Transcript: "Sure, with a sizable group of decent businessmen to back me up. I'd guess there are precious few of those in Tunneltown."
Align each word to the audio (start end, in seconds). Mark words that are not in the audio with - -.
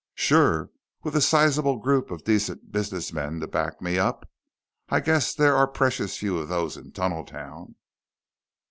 "Sure, 0.15 0.71
with 1.03 1.15
a 1.15 1.21
sizable 1.21 1.77
group 1.77 2.09
of 2.09 2.23
decent 2.23 2.71
businessmen 2.71 3.39
to 3.39 3.45
back 3.45 3.83
me 3.83 3.99
up. 3.99 4.27
I'd 4.89 5.05
guess 5.05 5.31
there 5.35 5.55
are 5.55 5.67
precious 5.67 6.17
few 6.17 6.39
of 6.39 6.49
those 6.49 6.75
in 6.75 6.91
Tunneltown." 6.91 7.75